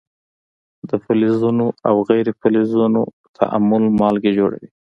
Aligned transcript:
د 0.89 0.91
فلزونو 1.05 1.65
او 1.87 1.95
غیر 2.09 2.27
فلزونو 2.41 3.01
تعامل 3.37 3.83
مالګې 3.99 4.31
جوړوي. 4.39 4.69